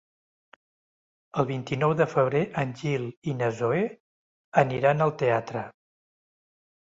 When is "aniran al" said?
4.63-5.13